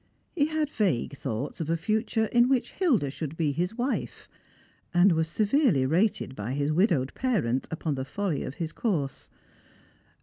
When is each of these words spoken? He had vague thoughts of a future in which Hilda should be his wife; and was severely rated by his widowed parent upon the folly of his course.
He 0.35 0.47
had 0.47 0.71
vague 0.71 1.15
thoughts 1.15 1.61
of 1.61 1.69
a 1.69 1.77
future 1.77 2.25
in 2.25 2.49
which 2.49 2.71
Hilda 2.71 3.11
should 3.11 3.37
be 3.37 3.51
his 3.51 3.75
wife; 3.77 4.27
and 4.95 5.11
was 5.11 5.27
severely 5.27 5.85
rated 5.85 6.35
by 6.35 6.53
his 6.53 6.71
widowed 6.71 7.13
parent 7.13 7.67
upon 7.69 7.93
the 7.93 8.03
folly 8.03 8.41
of 8.43 8.55
his 8.55 8.71
course. 8.71 9.29